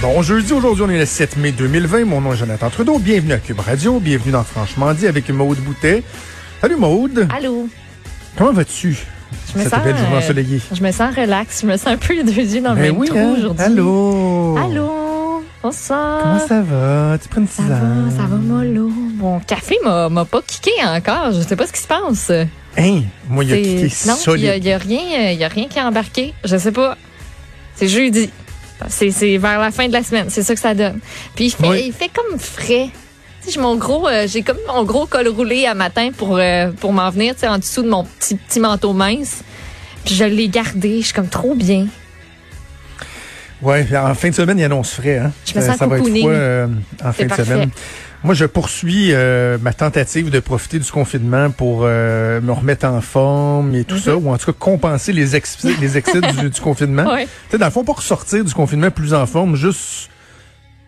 [0.00, 2.04] Bon, jeudi, aujourd'hui, on est le 7 mai 2020.
[2.04, 2.98] Mon nom est Jonathan Trudeau.
[2.98, 3.98] Bienvenue à Cube Radio.
[3.98, 6.04] Bienvenue dans Franchement dit avec Maude Boutet.
[6.60, 7.26] Salut Maude.
[7.36, 7.68] Allô.
[8.36, 8.96] Comment vas-tu?
[9.52, 10.60] Je me Cette sens, belle journée euh, ensoleillée.
[10.72, 11.62] Je me sens relax.
[11.62, 13.34] Je me sens un peu les deux yeux dans le Ben même oui, hein?
[13.36, 13.64] aujourd'hui.
[13.64, 14.56] Allô.
[14.56, 15.42] Allô.
[15.62, 16.22] Bonsoir.
[16.22, 17.18] Comment ça va?
[17.20, 18.08] Tu prends une Ça tisane?
[18.08, 18.88] va, ça va mollo.
[19.16, 21.32] Mon café m'a m'a pas kické encore.
[21.32, 22.30] Je sais pas ce qui se passe.
[22.78, 23.00] Hein?
[23.28, 25.66] Moi, il a kické non, il y a, y a rien, il y a rien
[25.66, 26.34] qui est embarqué.
[26.44, 26.96] Je sais pas.
[27.74, 28.30] C'est jeudi.
[28.88, 30.26] C'est c'est vers la fin de la semaine.
[30.30, 31.00] C'est ça que ça donne.
[31.34, 31.82] Puis il fait, Oui.
[31.88, 32.88] il fait comme frais.
[33.48, 36.92] J'ai mon gros, euh, j'ai comme mon gros col roulé à matin pour euh, pour
[36.92, 39.42] m'en venir, tu en dessous de mon petit petit manteau mince.
[40.04, 41.00] Puis je l'ai gardé.
[41.00, 41.86] Je suis comme trop bien.
[43.60, 45.18] Ouais, en fin de semaine, il annonce frais.
[45.18, 45.32] Hein?
[45.44, 46.68] Je me Ça- sens ça va être froid euh,
[47.04, 47.70] en fin de semaine.
[48.24, 53.00] Moi, je poursuis euh, ma tentative de profiter du confinement pour euh, me remettre en
[53.00, 54.00] forme et tout Mhm.
[54.00, 57.04] ça, ou en tout cas compenser les, ex les excès du, du confinement.
[57.12, 57.24] Ouais.
[57.26, 60.10] Tu sais, dans le fond, pas ressortir du confinement plus en forme, juste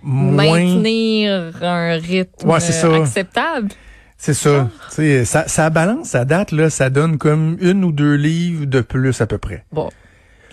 [0.02, 0.58] moins.
[0.58, 2.94] Maintenir un rythme Ouais, ça.
[2.96, 3.68] acceptable.
[4.18, 4.68] C'est ça.
[4.90, 5.44] Tu sais, ça.
[5.46, 9.26] Ça balance, ça date, là, ça donne comme une ou deux livres de plus à
[9.26, 9.64] peu près.
[9.72, 9.88] Bon,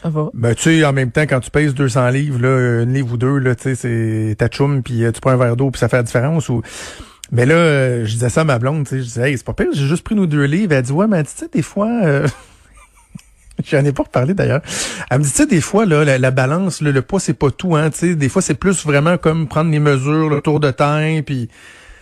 [0.02, 0.30] ça va.
[0.34, 3.18] Ben, tu sais, en même temps, quand tu pèses 200 livres, là, une livre ou
[3.18, 5.80] deux, là, tu sais, c'est ta chum, puis euh, tu prends un verre d'eau, puis
[5.80, 6.50] ça fait la différence.
[6.50, 6.62] Ou...
[7.32, 9.46] Mais là, euh, je disais ça à ma blonde, tu sais, je disais, hey, c'est
[9.46, 10.74] pas pire, j'ai juste pris nos deux livres.
[10.74, 11.90] Elle dit, ouais, mais tu sais, des fois...
[12.04, 12.28] Euh...
[13.66, 14.62] J'en ai pas reparlé d'ailleurs.
[15.10, 17.34] Elle me dit, tu sais, des fois, là, la, la balance, là, le poids, c'est
[17.34, 17.90] pas tout, hein.
[17.90, 21.24] Tu sais, des fois, c'est plus vraiment comme prendre les mesures, le tour de taille,
[21.24, 21.50] puis...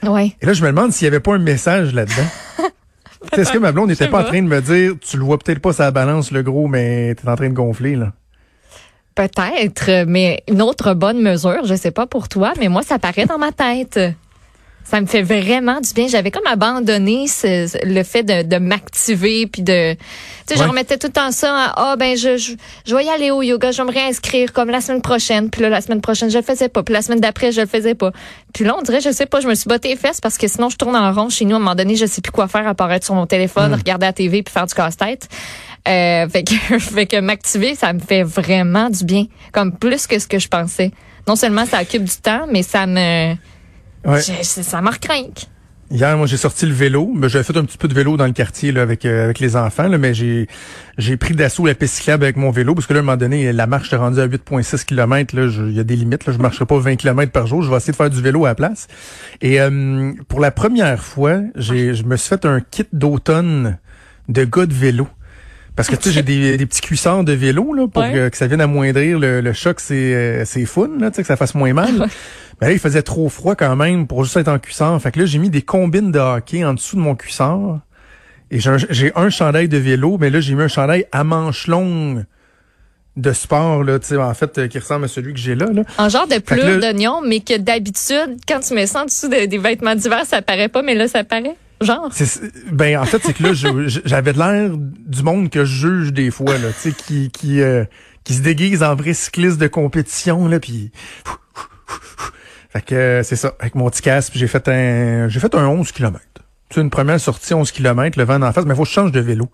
[0.03, 0.35] Ouais.
[0.41, 2.27] Et là, je me demande s'il y avait pas un message là-dedans.
[3.33, 5.59] Est-ce que ma blonde n'était pas en train de me dire, tu le vois peut-être
[5.59, 8.13] pas sa balance, le gros, mais t'es en train de gonfler, là?
[9.15, 13.25] Peut-être, mais une autre bonne mesure, je sais pas pour toi, mais moi, ça paraît
[13.25, 13.99] dans ma tête.
[14.87, 16.07] Ça me fait vraiment du bien.
[16.07, 19.99] J'avais comme abandonné ce- le fait de, de m'activer puis de, tu
[20.55, 21.51] sais, je remettais tout le temps ça.
[21.55, 22.51] à, Ah ben je, je
[22.85, 25.49] je vais y aller au yoga, je vais me réinscrire comme la semaine prochaine.
[25.49, 26.83] Puis là la semaine prochaine je le faisais pas.
[26.83, 28.11] Puis la semaine d'après je le faisais pas.
[28.53, 30.47] Puis là on dirait je sais pas, je me suis botté les fesses parce que
[30.47, 32.47] sinon je tourne en rond chez nous à un moment donné, je sais plus quoi
[32.47, 35.27] faire à part être sur mon téléphone, regarder la TV puis faire du casse-tête.
[35.87, 40.19] Euh, fait que fait que m'activer ça me fait vraiment du bien, comme plus que
[40.19, 40.91] ce que je pensais.
[41.27, 43.33] Non seulement ça occupe du temps, mais ça me
[44.05, 44.21] Ouais.
[44.21, 45.47] je- ça me recrinque.
[45.91, 47.11] Hier, moi, j'ai sorti le vélo.
[47.15, 49.37] Ben, J'avais fait un petit peu de vélo dans le quartier là, avec euh, avec
[49.39, 50.47] les enfants, là, mais j'ai
[50.97, 53.17] j'ai pris d'assaut la piste cyclable avec mon vélo parce que là, à un moment
[53.17, 55.35] donné, la marche est rendue à 8,6 km.
[55.37, 56.25] Il y a des limites.
[56.25, 57.61] Là, je marcherai pas 20 km par jour.
[57.61, 58.87] Je vais essayer de faire du vélo à la place.
[59.43, 63.77] Et euh, pour la première fois, j'ai je me suis fait un kit d'automne
[64.27, 65.07] de gars de vélo.
[65.75, 68.11] Parce que tu sais, j'ai des, des petits cuissards de vélo là, pour Ouais.
[68.13, 71.21] que, que ça vienne amoindrir le, le choc, c'est euh, c'est fun, là, tu sais,
[71.23, 72.07] que ça fasse moins mal.
[72.61, 75.01] Mais là, il faisait trop froid quand même pour juste être en cuissard.
[75.01, 77.79] Fait que là, j'ai mis des combines de hockey en dessous de mon cuissard.
[78.51, 82.25] Et j'ai un, chandail de vélo, mais là, j'ai mis un chandail à manches longues
[83.17, 85.67] de sport, là, tu sais, en fait, euh, qui ressemble à celui que j'ai là,
[85.67, 85.83] là.
[85.97, 89.45] En genre de plure d'oignon, mais que d'habitude, quand tu mets ça en dessous de-
[89.45, 91.55] des vêtements d'hiver, ça paraît pas, mais là, ça paraît.
[91.81, 92.09] Genre.
[92.71, 96.29] Ben, en fait, c'est que là, j'avais de l'air du monde que je juge des
[96.29, 97.85] fois, là, tu sais, qui, qui, euh,
[98.25, 100.91] qui se déguise en vrai cycliste de compétition, là, puis...
[102.75, 105.65] Fait que euh, c'est ça, avec mon petit casque, j'ai fait un j'ai fait un
[105.65, 106.19] 11 km.
[106.69, 108.93] Sais, une première sortie 11 km, le vent en face, mais il faut que je
[108.93, 109.45] change de vélo.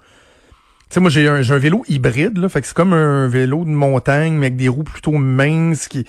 [0.90, 3.28] Tu sais, moi, j'ai un, j'ai un vélo hybride, là, fait que c'est comme un
[3.28, 6.00] vélo de montagne, mais avec des roues plutôt minces, qui...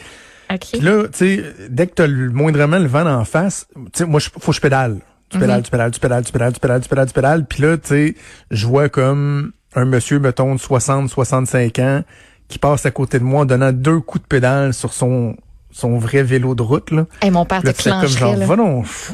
[0.50, 0.60] OK.
[0.72, 4.04] Puis là, tu sais, dès que t'as le, moindrement le vent en face, tu sais,
[4.06, 5.00] moi, faut que je pédale.
[5.28, 7.44] Tu pédales, tu pédales, tu pédales, tu pédales, tu pédales, tu pédales, tu pédales.
[7.46, 8.14] Puis là, tu sais,
[8.50, 12.04] je vois comme un monsieur, mettons, de 60, 65 ans,
[12.48, 15.36] qui passe à côté de moi en donnant deux coups de pédale sur son
[15.72, 17.06] son vrai vélo de route, là.
[17.20, 18.46] Hey, mon père te fais comme genre, clencherait, là.
[18.46, 18.86] va donc.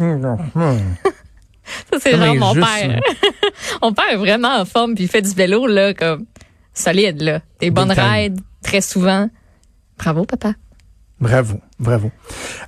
[1.93, 3.01] Ça, c'est genre mon père.
[3.83, 6.25] mon père est vraiment en forme, puis il fait du vélo, là, comme
[6.75, 7.41] solide, là.
[7.61, 9.29] Des bonnes rides, très souvent.
[9.99, 10.55] Bravo, papa.
[11.21, 12.13] Bravo, bravo.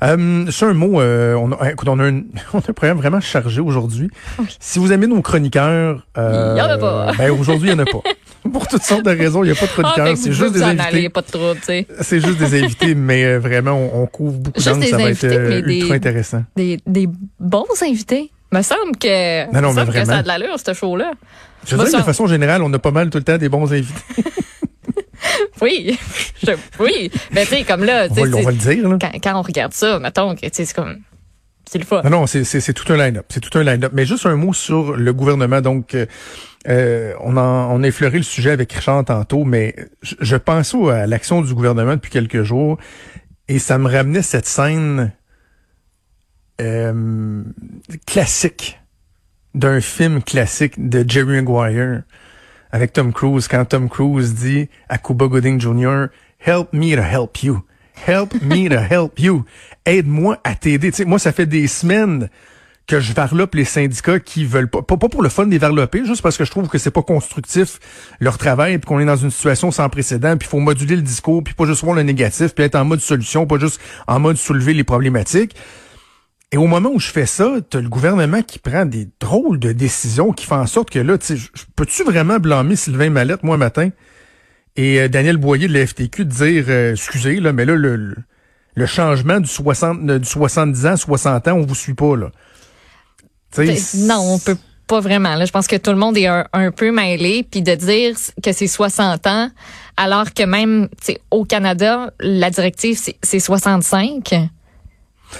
[0.02, 2.98] Euh, c'est un mot, euh, on, a, écoute, on a, un, on a un programme
[2.98, 4.10] vraiment chargé aujourd'hui.
[4.58, 7.12] Si vous aimez nos chroniqueurs, euh, Il y en a pas.
[7.16, 8.02] Ben aujourd'hui, il n'y en a pas.
[8.52, 10.14] Pour toutes sortes de raisons, il n'y a pas de Ah, chroniqueurs.
[10.14, 10.82] que c'est juste des invités.
[10.86, 11.86] aller, pas de trouble, tu sais.
[12.00, 14.84] C'est juste des invités, mais euh, vraiment, on, on couvre beaucoup d'angles.
[14.86, 16.44] Ça va être euh, mais des- ultra intéressant.
[16.56, 17.08] Des, des
[17.38, 18.30] bons invités.
[18.52, 20.06] Me semble que, Non, non, me mais semble que vraiment.
[20.12, 21.12] ça a de l'allure, ce show-là.
[21.66, 23.72] Je veux dire, de façon générale, on a pas mal tout le temps des bons
[23.72, 23.94] invités.
[25.60, 25.98] Oui,
[26.42, 27.10] Je- oui.
[27.32, 28.96] Mais tu sais, comme là, On tu va, on va le dire, là.
[28.98, 30.96] quand, quand on regarde ça, mettons que tu sais, c'est comme,
[31.70, 32.10] c'est le.
[32.10, 33.26] Non, c'est, tout un line-up.
[33.28, 33.92] C'est tout un line-up.
[33.94, 35.60] Mais juste un mot sur le gouvernement.
[35.60, 36.06] Donc, euh,
[36.66, 41.42] euh, on, a, effleuré le sujet avec Richard tantôt, mais je, je pense à l'action
[41.42, 42.76] du gouvernement depuis quelques jours
[43.46, 45.12] et ça me ramenait cette scène
[46.60, 47.44] euh,
[48.04, 48.80] classique
[49.54, 52.02] d'un film classique de Jerry Maguire
[52.72, 56.06] avec Tom Cruise quand Tom Cruise dit à Cuba Gooding Jr.
[56.44, 57.62] Help me to help you.
[58.06, 59.44] Help me to help you.
[59.86, 60.92] Aide-moi à t'aider.
[61.06, 62.28] Moi, ça fait des semaines
[62.86, 66.22] que je varlope les syndicats qui veulent pas, pas, pour le fun des varloper, juste
[66.22, 67.78] parce que je trouve que c'est pas constructif
[68.18, 71.44] leur travail, puis qu'on est dans une situation sans précédent, puis faut moduler le discours,
[71.44, 74.36] puis pas juste voir le négatif, puis être en mode solution, pas juste en mode
[74.36, 75.54] soulever les problématiques.
[76.50, 79.70] Et au moment où je fais ça, t'as le gouvernement qui prend des drôles de
[79.70, 81.16] décisions qui font en sorte que là,
[81.76, 83.90] peux-tu vraiment blâmer Sylvain Mallette, moi, matin,
[84.76, 88.16] et euh, Daniel Boyer de la FTQ de dire, euh, excusez, là, mais là, le,
[88.86, 92.30] changement du 60, du 70 ans, 60 ans, on vous suit pas, là.
[93.96, 94.56] non, on peut
[94.86, 95.44] pas vraiment.
[95.44, 98.66] Je pense que tout le monde est un, peu mêlé, puis de dire que c'est
[98.66, 99.50] 60 ans,
[99.96, 100.88] alors que même
[101.30, 104.34] au Canada, la directive c'est 65.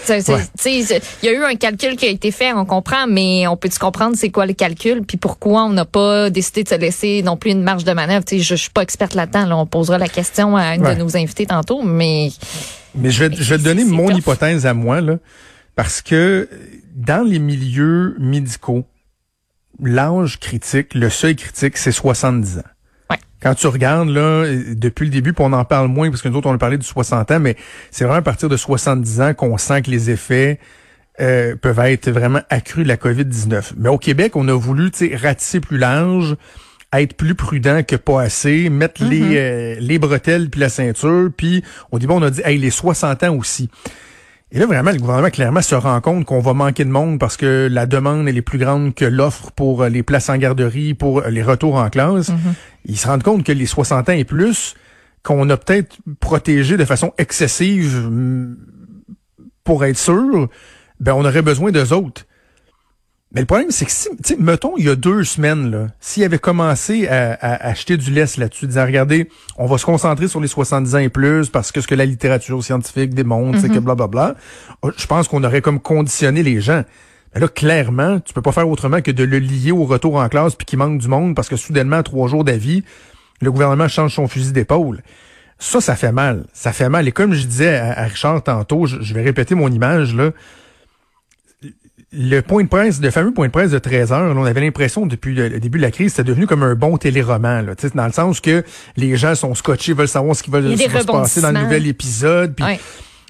[0.08, 3.78] Il y a eu un calcul qui a été fait, on comprend, mais on peut-tu
[3.78, 7.36] comprendre c'est quoi le calcul, puis pourquoi on n'a pas décidé de se laisser non
[7.36, 8.24] plus une marge de manœuvre?
[8.30, 11.16] je, je suis pas experte là-dedans, là, on posera la question à une de nos
[11.16, 12.30] invités tantôt, mais...
[12.94, 15.18] Mais je vais, je vais te donner mon hypothèse à moi, là,
[15.76, 16.48] parce que
[16.94, 18.84] dans les milieux médicaux,
[19.82, 22.62] l'âge critique, le seuil critique, c'est 70 ans.
[23.40, 24.44] Quand tu regardes, là,
[24.74, 26.76] depuis le début, puis on en parle moins, parce que nous autres, on a parlé
[26.76, 27.56] du 60 ans, mais
[27.90, 30.58] c'est vraiment à partir de 70 ans qu'on sent que les effets
[31.20, 33.72] euh, peuvent être vraiment accrus de la COVID-19.
[33.76, 36.36] Mais au Québec, on a voulu ratisser plus large,
[36.92, 39.36] être plus prudent que pas assez, mettre les, mm-hmm.
[39.36, 43.22] euh, les bretelles puis la ceinture, puis au début, on a dit, hey, les 60
[43.24, 43.70] ans aussi.
[44.52, 47.36] Et là, vraiment, le gouvernement, clairement, se rend compte qu'on va manquer de monde parce
[47.36, 51.22] que la demande elle est plus grande que l'offre pour les places en garderie, pour
[51.22, 52.30] les retours en classe.
[52.30, 52.54] Mm-hmm.
[52.86, 54.74] Ils se rendent compte que les 60 ans et plus,
[55.22, 58.56] qu'on a peut-être protégé de façon excessive mm,
[59.62, 60.48] pour être sûr,
[60.98, 62.24] ben on aurait besoin d'eux autres.
[63.32, 66.40] Mais le problème, c'est que si, mettons, il y a deux semaines, là, s'il avait
[66.40, 70.94] commencé à, acheter du lest là-dessus, disant, regardez, on va se concentrer sur les 70
[70.96, 74.34] ans et plus parce que ce que la littérature scientifique démontre, c'est que blablabla,
[74.82, 74.92] mm-hmm.
[74.96, 76.82] je pense qu'on aurait comme conditionné les gens.
[77.32, 80.28] Mais là, clairement, tu peux pas faire autrement que de le lier au retour en
[80.28, 82.82] classe puis qu'il manque du monde parce que soudainement, trois jours d'avis,
[83.40, 85.02] le gouvernement change son fusil d'épaule.
[85.60, 86.46] Ça, ça fait mal.
[86.52, 87.06] Ça fait mal.
[87.06, 90.32] Et comme je disais à, Richard tantôt, je vais répéter mon image, là,
[92.12, 95.06] le point de presse, le fameux point de presse de 13 heures, on avait l'impression
[95.06, 98.12] depuis le début de la crise, c'était devenu comme un bon téléroman, là, dans le
[98.12, 98.64] sens que
[98.96, 102.60] les gens sont scotchés, veulent savoir ce qui va, se passer dans le nouvel épisode.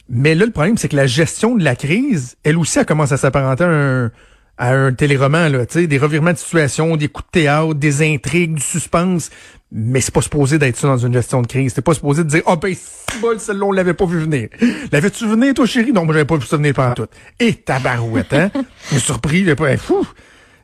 [0.08, 3.12] Mais là, le problème, c'est que la gestion de la crise, elle aussi, elle commence
[3.12, 4.10] à s'apparenter à un,
[4.58, 8.62] à un téléroman, là, des revirements de situation, des coups de théâtre, des intrigues, du
[8.62, 9.30] suspense.
[9.72, 11.72] Mais c'est pas supposé d'être ça dans une gestion de crise.
[11.74, 14.48] C'est pas supposé de dire, oh ben, si bol, celle-là, on l'avait pas vu venir.
[14.90, 15.92] L'avais-tu venir, toi, chérie?
[15.92, 17.06] Non, moi, j'avais pas vu ça venir pendant tout.
[17.38, 18.50] Et tabarouette, hein?
[18.90, 20.06] Je suis surpris, j'ai pas, fou!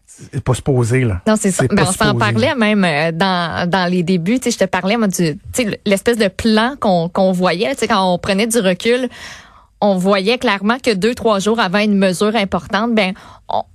[0.06, 1.20] C'est pas supposé, là.
[1.26, 1.64] Non, c'est ça.
[1.69, 4.41] Ben, on s'en parlait même euh, dans, dans les débuts.
[4.44, 5.38] Je te parlais, moi, du,
[5.85, 9.08] l'espèce de plan qu'on, qu'on voyait, tu sais, quand on prenait du recul
[9.81, 13.12] on voyait clairement que deux, trois jours avant une mesure importante, ben,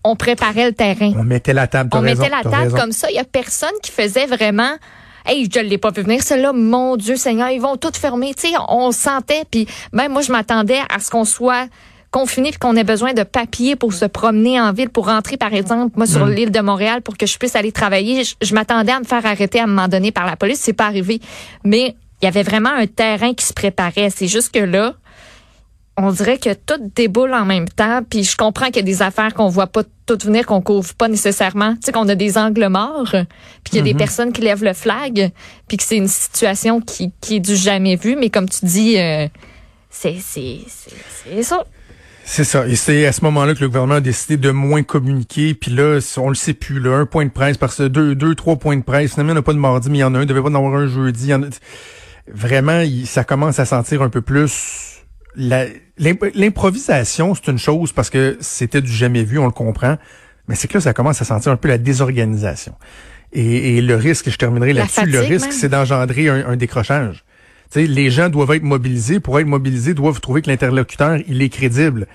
[0.03, 1.13] on, préparait le terrain.
[1.15, 1.89] On mettait la table.
[1.93, 3.09] On mettait la table comme ça.
[3.11, 4.73] Il y a personne qui faisait vraiment
[5.25, 8.33] Hey, je l'ai pas vu venir, cela, mon Dieu Seigneur, ils vont tout fermer.
[8.33, 11.67] Tu sais, on sentait, puis même moi, je m'attendais à ce qu'on soit
[12.11, 15.53] confiné puis qu'on ait besoin de papier pour se promener en ville, pour rentrer, par
[15.53, 16.31] exemple, moi, sur mm.
[16.31, 18.23] l'île de Montréal, pour que je puisse aller travailler.
[18.41, 20.59] Je, m'attendais à me faire arrêter à un moment donné par la police.
[20.59, 21.21] C'est pas arrivé.
[21.63, 24.09] Mais il y avait vraiment un terrain qui se préparait.
[24.09, 24.95] C'est juste que là,
[26.03, 28.01] on dirait que tout déboule en même temps.
[28.07, 30.93] Puis je comprends qu'il y a des affaires qu'on voit pas toutes venir, qu'on couvre
[30.93, 31.73] pas nécessairement.
[31.75, 33.99] Tu sais, qu'on a des angles morts, puis qu'il y a des mhm.
[33.99, 35.31] personnes qui lèvent le flag,
[35.67, 38.15] puis que c'est une situation qui, qui est du jamais vu.
[38.15, 39.27] Mais comme tu dis, euh,
[39.89, 40.19] c'est
[41.43, 41.63] ça.
[42.23, 42.67] C'est ça.
[42.67, 45.53] Et c'est à ce moment-là que le gouvernement a décidé de moins communiquer.
[45.53, 48.35] Puis là, on le sait plus, là, un point de presse, parce que deux, deux,
[48.35, 49.13] trois points de presse.
[49.13, 50.21] Finalement, il n'y en a pas de mardi, mais il y en a un.
[50.21, 51.31] Il devait pas en avoir un jeudi.
[52.27, 54.90] Vraiment, ça commence à sentir un peu plus
[55.35, 59.97] l'improvisation, c'est une chose parce que c'était du jamais vu, on le comprend.
[60.47, 62.75] Mais c'est que là, ça commence à sentir un peu la désorganisation.
[63.33, 67.23] Et, le risque, je terminerai là-dessus, le risque, c'est d'engendrer un, décrochage.
[67.75, 69.21] les gens doivent être mobilisés.
[69.21, 72.07] Pour être mobilisés, doivent trouver que l'interlocuteur, il est crédible.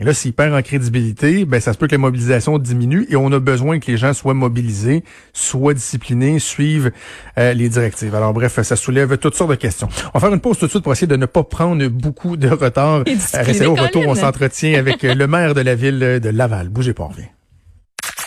[0.00, 3.16] Et là, s'il perd en crédibilité, ben ça se peut que la mobilisation diminue et
[3.16, 5.04] on a besoin que les gens soient mobilisés,
[5.34, 6.90] soient disciplinés, suivent
[7.38, 8.14] euh, les directives.
[8.14, 9.90] Alors bref, ça soulève toutes sortes de questions.
[10.14, 12.38] On va faire une pause tout de suite pour essayer de ne pas prendre beaucoup
[12.38, 13.04] de retard.
[13.34, 16.70] Restez au retour, on s'entretient avec le maire de la ville de Laval.
[16.70, 17.28] Bougez pas, on revient.